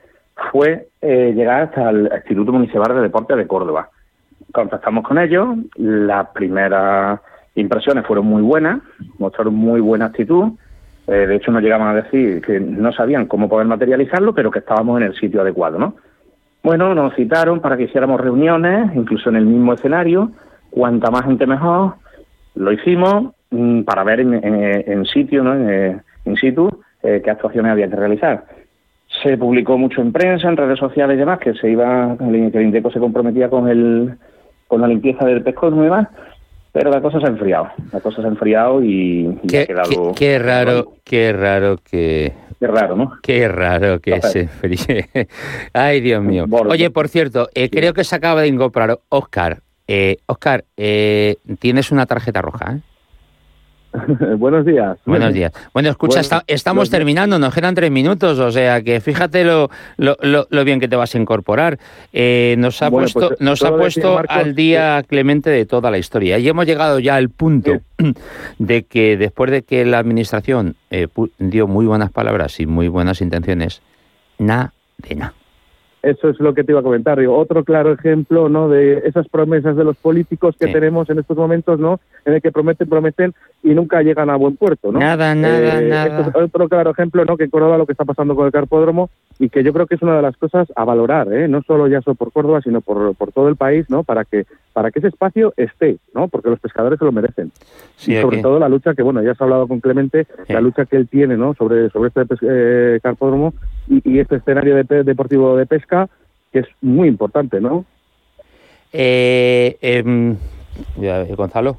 fue 0.51 0.87
eh, 1.01 1.33
llegar 1.35 1.63
hasta 1.63 1.89
el 1.89 2.09
Instituto 2.13 2.51
Municipal 2.51 2.95
de 2.95 3.01
Deportes 3.01 3.37
de 3.37 3.47
Córdoba. 3.47 3.89
Contactamos 4.51 5.05
con 5.05 5.17
ellos, 5.17 5.49
las 5.75 6.27
primeras 6.29 7.19
impresiones 7.55 8.05
fueron 8.05 8.25
muy 8.25 8.41
buenas, 8.41 8.81
mostraron 9.19 9.55
muy 9.55 9.81
buena 9.81 10.05
actitud, 10.05 10.53
eh, 11.07 11.27
de 11.27 11.35
hecho, 11.35 11.51
nos 11.51 11.61
llegaban 11.61 11.89
a 11.89 12.01
decir 12.01 12.41
que 12.41 12.59
no 12.59 12.91
sabían 12.93 13.25
cómo 13.25 13.49
poder 13.49 13.67
materializarlo, 13.67 14.33
pero 14.33 14.51
que 14.51 14.59
estábamos 14.59 15.01
en 15.01 15.07
el 15.07 15.15
sitio 15.15 15.41
adecuado, 15.41 15.77
¿no? 15.77 15.95
Bueno, 16.63 16.93
nos 16.93 17.15
citaron 17.15 17.59
para 17.59 17.75
que 17.75 17.83
hiciéramos 17.83 18.21
reuniones, 18.21 18.95
incluso 18.95 19.29
en 19.29 19.35
el 19.35 19.45
mismo 19.45 19.73
escenario. 19.73 20.31
Cuanta 20.69 21.09
más 21.09 21.25
gente 21.25 21.47
mejor. 21.47 21.95
Lo 22.55 22.71
hicimos 22.71 23.33
para 23.85 24.03
ver 24.03 24.21
en, 24.21 25.05
sitio, 25.05 25.43
¿no? 25.43 25.53
en, 25.53 26.01
in 26.25 26.35
situ, 26.37 26.69
eh, 27.03 27.21
qué 27.23 27.31
actuaciones 27.31 27.71
había 27.71 27.89
que 27.89 27.95
realizar. 27.95 28.45
Se 29.21 29.37
publicó 29.37 29.77
mucho 29.77 30.01
en 30.01 30.13
prensa, 30.13 30.47
en 30.47 30.55
redes 30.55 30.79
sociales 30.79 31.15
y 31.15 31.19
demás, 31.19 31.39
que 31.39 31.53
se 31.53 31.69
iba, 31.69 32.15
que 32.17 32.23
el 32.23 32.61
Indeco 32.61 32.91
se 32.91 32.99
comprometía 32.99 33.49
con 33.49 33.67
el, 33.67 34.17
con 34.67 34.81
la 34.81 34.87
limpieza 34.87 35.25
del 35.25 35.43
pescado 35.43 35.75
y 35.75 35.83
demás. 35.83 36.07
Pero 36.71 36.89
la 36.89 37.01
cosa 37.01 37.19
se 37.19 37.25
ha 37.25 37.29
enfriado, 37.29 37.67
la 37.91 37.99
cosa 37.99 38.21
se 38.21 38.27
ha 38.27 38.31
enfriado 38.31 38.81
y, 38.81 39.37
qué, 39.49 39.63
ha 39.63 39.65
quedado... 39.65 40.13
Qué, 40.15 40.39
raro, 40.39 40.93
qué 41.03 41.33
raro 41.33 41.75
que... 41.77 42.31
Qué 42.57 42.67
raro, 42.67 42.95
¿no? 42.95 43.11
Qué 43.21 43.47
raro 43.49 43.99
que 43.99 44.21
se 44.21 44.41
enfríe. 44.41 45.09
Ay, 45.73 45.99
Dios 45.99 46.23
mío. 46.23 46.45
Oye, 46.69 46.89
por 46.89 47.09
cierto, 47.09 47.49
eh, 47.55 47.69
creo 47.69 47.93
que 47.93 48.05
se 48.05 48.15
acaba 48.15 48.41
de 48.41 48.47
incorporar 48.47 48.99
Oscar. 49.09 49.61
Eh, 49.87 50.17
Oscar, 50.27 50.63
eh, 50.77 51.35
tienes 51.59 51.91
una 51.91 52.05
tarjeta 52.05 52.41
roja, 52.41 52.75
¿eh? 52.75 52.79
Buenos 54.37 54.65
días. 54.65 54.97
Buenos 55.05 55.33
días. 55.33 55.51
Bueno, 55.73 55.89
escucha, 55.89 56.21
estamos 56.47 56.89
terminando, 56.89 57.37
nos 57.39 57.53
quedan 57.53 57.75
tres 57.75 57.91
minutos, 57.91 58.39
o 58.39 58.51
sea 58.51 58.81
que 58.81 59.01
fíjate 59.01 59.43
lo, 59.43 59.69
lo, 59.97 60.63
bien 60.63 60.79
que 60.79 60.87
te 60.87 60.95
vas 60.95 61.13
a 61.13 61.17
incorporar. 61.17 61.77
Eh, 62.13 62.55
nos 62.57 62.81
ha 62.81 62.89
pues, 62.89 63.13
puesto, 63.13 63.35
nos 63.39 63.63
ha 63.63 63.75
puesto 63.75 64.21
al 64.27 64.55
día 64.55 65.03
Clemente 65.07 65.49
de 65.49 65.65
toda 65.65 65.91
la 65.91 65.97
historia 65.97 66.37
y 66.37 66.47
hemos 66.47 66.65
llegado 66.65 66.99
ya 66.99 67.15
al 67.15 67.29
punto 67.29 67.81
de 68.59 68.83
que 68.83 69.17
después 69.17 69.51
de 69.51 69.63
que 69.63 69.85
la 69.85 69.99
administración 69.99 70.75
eh, 70.89 71.07
dio 71.39 71.67
muy 71.67 71.85
buenas 71.85 72.11
palabras 72.11 72.59
y 72.59 72.65
muy 72.65 72.87
buenas 72.87 73.21
intenciones, 73.21 73.81
nada 74.37 74.73
de 74.97 75.15
nada. 75.15 75.33
Eso 76.03 76.29
es 76.29 76.39
lo 76.39 76.55
que 76.55 76.63
te 76.63 76.71
iba 76.71 76.79
a 76.79 76.83
comentar. 76.83 77.19
otro 77.19 77.63
claro 77.63 77.93
ejemplo, 77.93 78.49
¿no? 78.49 78.69
De 78.69 79.03
esas 79.05 79.27
promesas 79.27 79.75
de 79.75 79.83
los 79.83 79.97
políticos 79.97 80.55
que 80.59 80.67
tenemos 80.67 81.09
en 81.11 81.19
estos 81.19 81.37
momentos, 81.37 81.79
¿no? 81.79 81.99
En 82.25 82.33
el 82.33 82.41
que 82.41 82.51
prometen, 82.51 82.89
prometen 82.89 83.35
y 83.63 83.69
nunca 83.75 84.01
llegan 84.01 84.29
a 84.29 84.35
buen 84.35 84.55
puerto, 84.55 84.91
¿no? 84.91 84.99
Nada, 84.99 85.35
nada, 85.35 85.79
eh, 85.79 85.87
nada. 85.87 86.31
otro 86.33 86.67
claro 86.67 86.91
ejemplo, 86.91 87.23
¿no? 87.25 87.37
Que 87.37 87.43
en 87.43 87.49
Córdoba 87.49 87.77
lo 87.77 87.85
que 87.85 87.91
está 87.91 88.05
pasando 88.05 88.35
con 88.35 88.45
el 88.45 88.51
carpódromo 88.51 89.09
y 89.39 89.49
que 89.49 89.63
yo 89.63 89.71
creo 89.71 89.85
que 89.85 89.95
es 89.95 90.01
una 90.01 90.15
de 90.15 90.21
las 90.21 90.35
cosas 90.37 90.67
a 90.75 90.83
valorar, 90.83 91.31
¿eh? 91.31 91.47
No 91.47 91.61
solo 91.61 91.87
ya 91.87 92.01
solo 92.01 92.15
por 92.15 92.31
Córdoba, 92.31 92.61
sino 92.61 92.81
por, 92.81 93.15
por 93.15 93.31
todo 93.31 93.49
el 93.49 93.55
país, 93.55 93.89
¿no? 93.89 94.03
Para 94.03 94.25
que 94.25 94.45
para 94.73 94.89
que 94.89 94.99
ese 94.99 95.09
espacio 95.09 95.53
esté, 95.57 95.97
¿no? 96.13 96.27
Porque 96.27 96.49
los 96.49 96.59
pescadores 96.59 96.97
se 96.97 97.05
lo 97.05 97.11
merecen. 97.11 97.51
y 98.07 98.19
sobre 98.19 98.41
todo 98.41 98.57
la 98.57 98.69
lucha 98.69 98.95
que, 98.95 99.03
bueno, 99.03 99.21
ya 99.21 99.31
has 99.31 99.41
hablado 99.41 99.67
con 99.67 99.79
Clemente, 99.79 100.25
la 100.47 100.61
lucha 100.61 100.85
que 100.85 100.95
él 100.95 101.07
tiene, 101.07 101.37
¿no? 101.37 101.53
Sobre 101.53 101.89
sobre 101.89 102.07
este 102.07 102.35
eh, 102.41 102.99
carpódromo 103.01 103.53
y, 103.87 104.19
este 104.19 104.37
escenario 104.37 104.75
de 104.75 105.03
deportivo 105.03 105.55
de 105.55 105.65
pesca 105.65 106.09
que 106.51 106.59
es 106.59 106.67
muy 106.81 107.07
importante, 107.07 107.61
¿no? 107.61 107.85
Eh, 108.93 109.77
em, 109.81 110.35
Gonzalo, 111.35 111.77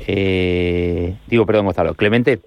eh, 0.00 1.16
digo, 1.26 1.46
perdón, 1.46 1.66
Gonzalo, 1.66 1.94
Clemente, 1.94 2.40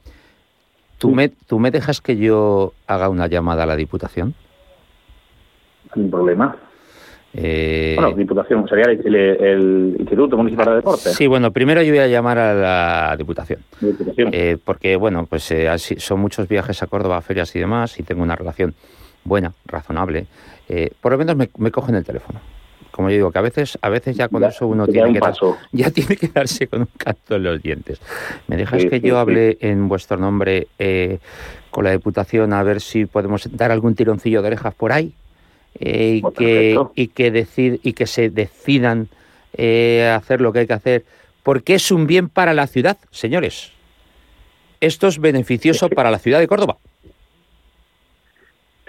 ¿tú, 0.98 1.12
me, 1.12 1.30
¿tú 1.30 1.60
me 1.60 1.72
dejas 1.72 2.02
que 2.02 2.18
yo 2.18 2.74
haga 2.88 3.10
una 3.10 3.28
llamada 3.28 3.64
a 3.64 3.66
la 3.66 3.76
Diputación? 3.76 4.36
Sin 5.94 6.10
problema. 6.12 6.56
Eh, 7.34 7.96
bueno, 7.96 8.16
Diputación, 8.16 8.68
sería 8.68 8.86
el, 8.86 9.96
Instituto 10.00 10.36
Municipal 10.36 10.66
de 10.66 10.76
Deportes. 10.76 11.14
Sí, 11.14 11.28
bueno, 11.28 11.52
primero 11.52 11.82
yo 11.82 11.92
voy 11.92 12.00
a 12.00 12.08
llamar 12.08 12.40
a 12.40 12.54
la 12.54 13.16
Diputación. 13.18 13.60
Eh, 14.32 14.58
porque, 14.64 14.96
bueno, 14.96 15.26
pues 15.30 15.54
son 15.78 16.20
muchos 16.20 16.48
viajes 16.48 16.82
a 16.82 16.88
Córdoba, 16.88 17.22
ferias 17.22 17.56
y 17.56 17.60
demás, 17.60 18.00
y 18.00 18.04
tengo 18.04 18.24
una 18.24 18.36
relación 18.36 18.74
buena, 19.24 19.54
razonable. 19.66 20.28
Eh, 20.68 20.92
por 21.02 21.12
lo 21.12 21.18
menos 21.18 21.36
me, 21.36 21.72
cogen 21.72 21.96
el 21.96 22.04
teléfono. 22.04 22.40
Como 23.00 23.12
yo 23.12 23.16
digo, 23.16 23.32
que 23.32 23.40
a 23.40 23.42
veces, 23.42 23.80
a 23.82 23.88
veces 23.88 24.18
ya 24.18 24.28
con 24.28 24.44
eso 24.44 24.68
uno 24.68 24.86
tiene 24.86 25.14
que, 25.14 25.22
ya 25.72 25.90
tiene 25.90 26.18
que 26.18 26.28
darse 26.28 26.68
con 26.68 26.82
un 26.82 26.90
canto 26.98 27.38
en 27.38 27.44
los 27.44 27.64
dientes. 27.64 28.02
¿Me 28.48 28.58
dejas 28.58 28.84
que 28.84 29.00
yo 29.00 29.18
hable 29.18 29.58
en 29.62 29.88
vuestro 29.88 30.18
nombre 30.18 30.68
eh, 30.80 31.20
con 31.72 31.86
la 31.86 31.92
Diputación 31.92 32.52
a 32.52 32.62
ver 32.62 32.82
si 32.82 33.06
podemos 33.06 33.48
dar 33.56 33.72
algún 33.72 33.96
tironcillo 33.96 34.42
de 34.42 34.50
orejas 34.50 34.76
por 34.76 34.92
ahí? 34.92 35.14
Eh, 35.80 36.20
y, 36.22 36.34
que, 36.34 36.78
y, 36.94 37.08
que 37.08 37.32
decid, 37.32 37.80
y 37.84 37.94
que 37.94 38.06
se 38.06 38.30
decidan 38.30 39.08
hacer 39.54 40.42
lo 40.42 40.52
que 40.52 40.60
hay 40.60 40.68
que 40.68 40.74
hacer, 40.74 41.06
porque 41.42 41.76
es 41.76 41.92
un 41.92 42.06
bien 42.06 42.28
para 42.28 42.54
la 42.54 42.68
ciudad, 42.68 42.98
señores. 43.12 43.72
Esto 44.82 45.08
es 45.08 45.20
beneficioso 45.20 45.88
para 45.88 46.12
la 46.12 46.20
ciudad 46.20 46.40
de 46.40 46.50
Córdoba. 46.50 46.80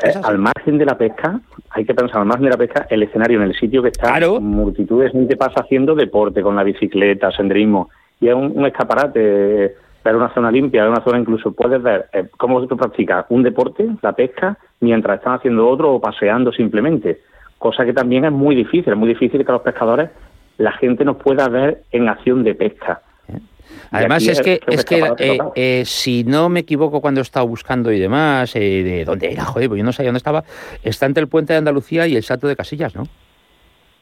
Eh, 0.02 0.12
al 0.22 0.38
margen 0.38 0.78
de 0.78 0.86
la 0.86 0.96
pesca, 0.96 1.40
hay 1.70 1.84
que 1.84 1.94
pensar 1.94 2.20
al 2.20 2.26
margen 2.26 2.44
de 2.44 2.50
la 2.50 2.56
pesca, 2.56 2.86
el 2.88 3.02
escenario 3.02 3.38
en 3.42 3.48
el 3.48 3.54
sitio 3.54 3.82
que 3.82 3.88
está, 3.88 4.18
multitudes 4.40 5.12
de 5.12 5.18
gente 5.18 5.36
pasa 5.36 5.60
haciendo 5.60 5.94
deporte 5.94 6.42
con 6.42 6.56
la 6.56 6.62
bicicleta, 6.62 7.30
senderismo, 7.32 7.90
y 8.20 8.28
es 8.28 8.34
un, 8.34 8.64
escaparate, 8.64 9.76
ver 10.04 10.16
una 10.16 10.32
zona 10.32 10.50
limpia, 10.50 10.88
una 10.88 11.02
zona 11.04 11.18
incluso 11.18 11.52
puedes 11.52 11.82
ver 11.82 12.06
eh, 12.12 12.28
cómo 12.36 12.66
se 12.66 12.74
practica 12.74 13.26
un 13.28 13.42
deporte, 13.42 13.88
la 14.02 14.12
pesca, 14.12 14.56
mientras 14.80 15.18
están 15.18 15.34
haciendo 15.34 15.68
otro 15.68 15.94
o 15.94 16.00
paseando 16.00 16.52
simplemente, 16.52 17.20
cosa 17.58 17.84
que 17.84 17.92
también 17.92 18.24
es 18.24 18.32
muy 18.32 18.54
difícil, 18.54 18.92
es 18.92 18.98
muy 18.98 19.08
difícil 19.08 19.44
que 19.44 19.52
los 19.52 19.62
pescadores 19.62 20.10
la 20.56 20.72
gente 20.72 21.04
nos 21.04 21.16
pueda 21.16 21.48
ver 21.48 21.82
en 21.90 22.08
acción 22.08 22.44
de 22.44 22.54
pesca. 22.54 23.00
Además 23.90 24.26
es 24.26 24.40
que, 24.40 24.60
es 24.66 24.84
que 24.84 25.12
eh, 25.18 25.38
eh, 25.54 25.82
si 25.84 26.24
no 26.24 26.48
me 26.48 26.60
equivoco 26.60 27.00
cuando 27.00 27.20
he 27.20 27.22
estado 27.22 27.46
buscando 27.46 27.90
y 27.92 27.98
demás, 27.98 28.54
eh, 28.54 28.82
de 28.82 29.04
dónde 29.04 29.32
era, 29.32 29.44
joder, 29.44 29.68
pues 29.68 29.78
yo 29.78 29.84
no 29.84 29.92
sabía 29.92 30.08
dónde 30.08 30.18
estaba, 30.18 30.44
está 30.82 31.06
entre 31.06 31.22
el 31.22 31.28
puente 31.28 31.52
de 31.52 31.58
Andalucía 31.58 32.06
y 32.06 32.16
el 32.16 32.22
Salto 32.22 32.46
de 32.46 32.56
Casillas, 32.56 32.94
¿no? 32.94 33.06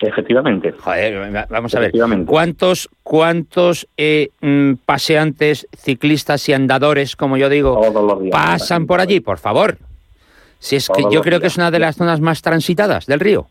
Efectivamente. 0.01 0.73
Joder, 0.79 1.47
vamos 1.49 1.75
a 1.75 1.81
ver. 1.81 1.93
¿Cuántos, 2.25 2.89
cuántos 3.03 3.89
mm, 4.41 4.75
paseantes, 4.85 5.67
ciclistas 5.77 6.49
y 6.49 6.53
andadores, 6.53 7.17
como 7.17 7.37
yo 7.37 7.49
digo, 7.49 7.81
pasan 8.31 8.87
por 8.87 9.01
allí? 9.01 9.19
Por 9.19 9.39
favor. 9.39 9.79
Si 10.61 10.77
es 10.77 10.89
que 10.89 11.03
yo 11.11 11.21
creo 11.23 11.41
que 11.41 11.49
es 11.49 11.57
una 11.57 11.73
de 11.73 11.81
las 11.81 11.97
zonas 11.97 12.21
más 12.21 12.43
transitadas 12.43 13.07
del 13.07 13.19
río 13.19 13.49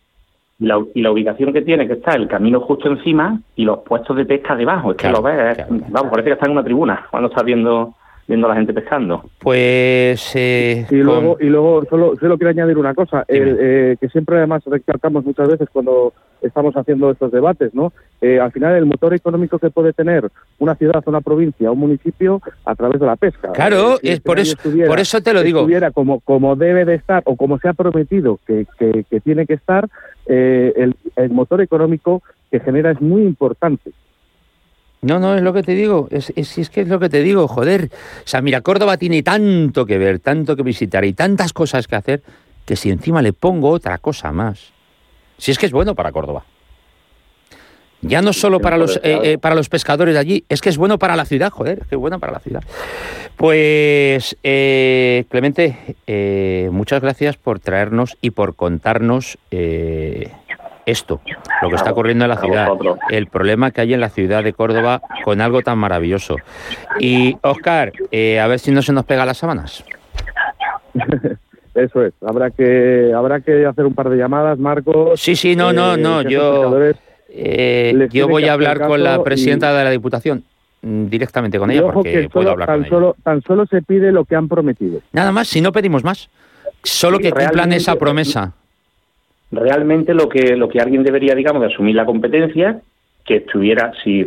y 0.60 1.02
la 1.02 1.12
ubicación 1.12 1.54
que 1.54 1.62
tiene, 1.62 1.88
que 1.88 1.94
está 1.94 2.14
el 2.14 2.28
camino 2.28 2.62
justo 2.62 2.90
encima 2.90 3.40
y 3.56 3.64
los 3.64 3.80
puestos 3.80 4.18
de 4.18 4.26
pesca 4.26 4.56
debajo. 4.56 4.92
Es 4.92 4.98
que 4.98 5.10
lo 5.10 5.22
ves, 5.22 5.58
vamos, 5.90 6.12
parece 6.12 6.30
que 6.30 6.34
está 6.34 6.48
en 6.48 6.54
una 6.54 6.64
tribuna 6.64 7.06
cuando 7.12 7.30
estás 7.30 7.46
viendo 7.46 7.94
viendo 8.28 8.48
a 8.48 8.50
la 8.50 8.56
gente 8.56 8.74
pescando. 8.74 9.24
Pues... 9.40 10.36
Eh, 10.36 10.86
y, 10.90 10.96
luego, 10.96 11.38
y 11.40 11.46
luego 11.46 11.86
solo, 11.90 12.14
solo 12.20 12.38
quiero 12.38 12.50
añadir 12.50 12.78
una 12.78 12.94
cosa, 12.94 13.24
eh, 13.28 13.96
que 14.00 14.10
siempre 14.10 14.38
además 14.38 14.64
recalcamos 14.66 15.26
muchas 15.26 15.48
veces 15.48 15.70
cuando 15.72 16.14
estamos 16.42 16.76
haciendo 16.76 17.10
estos 17.10 17.32
debates, 17.32 17.74
¿no? 17.74 17.94
Eh, 18.22 18.40
al 18.40 18.52
final 18.52 18.76
el 18.76 18.86
motor 18.86 19.14
económico 19.14 19.60
que 19.60 19.70
puede 19.70 19.94
tener 19.94 20.30
una 20.60 20.76
ciudad, 20.76 21.04
una 21.06 21.22
provincia, 21.22 21.72
un 21.72 21.80
municipio 21.80 22.42
a 22.66 22.76
través 22.76 23.00
de 23.00 23.06
la 23.06 23.16
pesca. 23.16 23.52
Claro, 23.54 23.98
es 24.02 24.20
por 24.20 24.40
eso, 24.40 24.58
por 24.88 25.00
eso 25.00 25.22
te 25.22 25.34
lo 25.34 25.42
digo. 25.42 25.60
Estuviera 25.62 25.92
como, 25.92 26.20
como 26.20 26.56
debe 26.56 26.86
de 26.86 26.96
estar 26.96 27.24
o 27.26 27.36
como 27.36 27.60
se 27.60 27.70
ha 27.70 27.74
prometido 27.74 28.40
que, 28.46 28.66
que, 28.78 29.20
tiene 29.22 29.46
que 29.46 29.54
estar, 29.54 29.88
el, 30.28 30.96
el 31.16 31.30
motor 31.30 31.62
económico 31.62 32.22
que 32.52 32.60
genera 32.60 32.92
es 32.92 33.02
muy 33.02 33.24
importante. 33.24 33.92
No, 35.02 35.20
no, 35.20 35.36
es 35.36 35.44
lo 35.44 35.54
que 35.54 35.64
te 35.64 35.74
digo, 35.74 36.08
es, 36.10 36.34
es, 36.36 36.58
es 36.58 36.70
que 36.70 36.82
es 36.82 36.88
lo 36.88 37.00
que 37.00 37.10
te 37.10 37.22
digo, 37.22 37.48
joder. 37.48 37.92
O 37.94 38.28
sea, 38.28 38.42
mira, 38.42 38.62
Córdoba 38.62 38.98
tiene 38.98 39.22
tanto 39.22 39.86
que 39.86 39.98
ver, 39.98 40.20
tanto 40.20 40.56
que 40.56 40.64
visitar 40.64 41.06
y 41.06 41.14
tantas 41.14 41.54
cosas 41.54 41.88
que 41.88 41.96
hacer, 41.96 42.24
que 42.66 42.76
si 42.76 42.90
encima 42.90 43.22
le 43.22 43.32
pongo 43.32 43.70
otra 43.70 43.98
cosa 44.00 44.32
más, 44.32 44.72
si 45.38 45.52
es 45.52 45.60
que 45.60 45.68
es 45.68 45.72
bueno 45.72 45.94
para 45.94 46.12
Córdoba. 46.12 46.44
Ya 48.02 48.22
no 48.22 48.32
solo 48.32 48.60
para 48.60 48.78
los, 48.78 48.98
eh, 48.98 49.20
eh, 49.24 49.38
para 49.38 49.56
los 49.56 49.70
pescadores 49.70 50.14
de 50.14 50.20
allí, 50.20 50.44
es 50.50 50.62
que 50.62 50.70
es 50.70 50.78
bueno 50.78 51.00
para 51.00 51.16
la 51.16 51.26
ciudad, 51.26 51.50
joder, 51.50 51.80
es 51.82 51.88
que 51.88 51.96
es 51.96 52.00
bueno 52.00 52.20
para 52.20 52.34
la 52.34 52.40
ciudad. 52.40 52.64
Pues, 53.36 54.38
eh, 54.44 55.26
Clemente, 55.30 55.78
muchas 56.72 57.02
gracias 57.02 57.38
por 57.38 57.60
traernos 57.60 58.18
y 58.22 58.32
por 58.32 58.56
contarnos 58.56 59.38
esto, 60.88 61.20
lo 61.62 61.70
que 61.70 61.76
está 61.76 61.92
ocurriendo 61.92 62.24
en 62.24 62.30
la 62.30 62.38
ciudad, 62.38 62.70
el 63.10 63.28
problema 63.28 63.72
que 63.72 63.82
hay 63.82 63.94
en 63.94 64.00
la 64.00 64.08
ciudad 64.10 64.42
de 64.42 64.54
Córdoba 64.54 65.02
con 65.26 65.42
algo 65.42 65.62
tan 65.62 65.78
maravilloso. 65.78 66.38
Y, 66.98 67.38
Oscar, 67.42 67.92
eh, 68.10 68.40
a 68.40 68.48
ver 68.48 68.60
si 68.60 68.72
no 68.72 68.82
se 68.82 68.94
nos 68.94 69.04
pega 69.04 69.26
las 69.26 69.38
sábanas. 69.38 69.84
Eso 71.76 72.06
es, 72.06 72.14
habrá 72.26 72.52
que 72.52 73.12
habrá 73.14 73.42
que 73.42 73.66
hacer 73.66 73.86
un 73.86 73.94
par 73.94 74.10
de 74.10 74.16
llamadas, 74.16 74.58
Marcos. 74.58 75.20
Sí, 75.20 75.36
sí, 75.36 75.58
no, 75.58 75.74
no, 75.74 75.96
eh, 75.96 75.98
no, 75.98 76.22
yo, 76.22 76.74
eh, 77.30 78.08
yo 78.12 78.28
voy 78.28 78.46
a 78.46 78.54
hablar 78.54 78.86
con 78.86 79.04
la 79.04 79.24
presidenta 79.24 79.76
de 79.78 79.84
la 79.84 79.92
Diputación 79.92 80.44
mm, 80.82 81.06
directamente 81.08 81.60
con 81.60 81.72
ella 81.72 81.92
porque 81.92 82.30
puedo 82.32 82.52
hablar 82.52 82.68
tan 82.68 82.82
con 82.82 82.90
solo, 82.90 83.16
Tan 83.24 83.42
solo 83.42 83.66
se 83.66 83.82
pide 83.82 84.12
lo 84.12 84.26
que 84.26 84.36
han 84.36 84.48
prometido. 84.48 85.02
Nada 85.12 85.32
más, 85.32 85.48
si 85.48 85.62
no 85.62 85.72
pedimos 85.72 86.04
más. 86.04 86.30
Solo 86.84 87.20
que 87.20 87.32
cumplan 87.32 87.74
esa 87.74 87.96
promesa 87.96 88.54
realmente 89.52 90.14
lo 90.14 90.28
que 90.28 90.56
lo 90.56 90.68
que 90.70 90.80
alguien 90.80 91.04
debería 91.04 91.34
digamos 91.34 91.62
de 91.62 91.68
asumir 91.68 91.96
la 91.96 92.06
competencia 92.06 92.82
que 93.28 93.36
estuviera 93.36 93.92
si, 94.04 94.26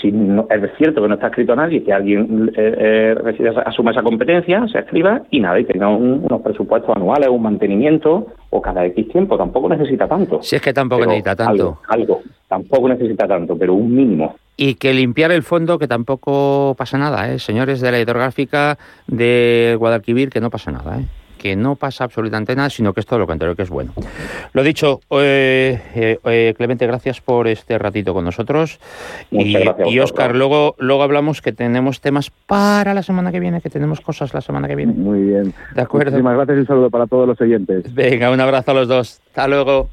si 0.00 0.12
no, 0.12 0.46
es 0.50 0.70
cierto 0.76 1.00
que 1.00 1.08
no 1.08 1.14
está 1.14 1.28
escrito 1.28 1.54
a 1.54 1.56
nadie 1.56 1.82
que 1.82 1.92
alguien 1.92 2.52
eh, 2.54 3.14
eh 3.18 3.52
asuma 3.64 3.92
esa 3.92 4.02
competencia 4.02 4.68
se 4.68 4.78
escriba 4.78 5.22
y 5.30 5.40
nada 5.40 5.58
y 5.58 5.64
tenga 5.64 5.88
unos 5.88 6.42
presupuestos 6.42 6.94
anuales 6.94 7.30
un 7.30 7.42
mantenimiento 7.42 8.26
o 8.50 8.60
cada 8.60 8.84
x 8.86 9.08
tiempo 9.08 9.38
tampoco 9.38 9.70
necesita 9.70 10.06
tanto 10.06 10.42
si 10.42 10.56
es 10.56 10.62
que 10.62 10.74
tampoco 10.74 11.06
necesita 11.06 11.34
tanto 11.34 11.80
algo, 11.88 12.22
tampoco 12.46 12.88
necesita 12.90 13.26
tanto 13.26 13.56
pero 13.56 13.72
un 13.72 13.94
mínimo 13.94 14.36
y 14.54 14.74
que 14.74 14.92
limpiar 14.92 15.32
el 15.32 15.42
fondo, 15.42 15.78
que 15.78 15.88
tampoco 15.88 16.74
pasa 16.76 16.98
nada, 16.98 17.32
¿eh? 17.32 17.38
señores 17.38 17.80
de 17.80 17.90
la 17.90 17.98
hidrográfica 17.98 18.78
de 19.06 19.74
Guadalquivir, 19.78 20.28
que 20.28 20.42
no 20.42 20.50
pasa 20.50 20.70
nada. 20.70 21.00
¿eh? 21.00 21.06
Que 21.42 21.56
no 21.56 21.74
pasa 21.74 22.04
absolutamente 22.04 22.54
nada, 22.54 22.70
sino 22.70 22.94
que 22.94 23.00
es 23.00 23.06
todo 23.06 23.18
lo 23.18 23.26
contrario, 23.26 23.56
que 23.56 23.62
es 23.62 23.68
bueno. 23.68 23.92
Lo 24.52 24.62
dicho, 24.62 25.00
eh, 25.10 25.76
eh, 25.92 26.18
eh, 26.24 26.54
Clemente, 26.56 26.86
gracias 26.86 27.20
por 27.20 27.48
este 27.48 27.76
ratito 27.78 28.14
con 28.14 28.24
nosotros. 28.24 28.78
y, 29.32 29.56
y 29.88 29.98
Oscar, 29.98 30.36
luego, 30.36 30.76
luego 30.78 31.02
hablamos 31.02 31.42
que 31.42 31.52
tenemos 31.52 32.00
temas 32.00 32.30
para 32.46 32.94
la 32.94 33.02
semana 33.02 33.32
que 33.32 33.40
viene, 33.40 33.60
que 33.60 33.70
tenemos 33.70 34.00
cosas 34.00 34.32
la 34.32 34.40
semana 34.40 34.68
que 34.68 34.76
viene. 34.76 34.92
Muy 34.92 35.20
bien. 35.20 35.52
De 35.74 35.82
acuerdo. 35.82 36.12
Muchísimas 36.12 36.36
gracias 36.36 36.58
y 36.58 36.60
un 36.60 36.66
saludo 36.68 36.90
para 36.90 37.08
todos 37.08 37.26
los 37.26 37.40
oyentes. 37.40 37.92
Venga, 37.92 38.30
un 38.30 38.40
abrazo 38.40 38.70
a 38.70 38.74
los 38.74 38.86
dos. 38.86 39.20
Hasta 39.26 39.48
luego. 39.48 39.88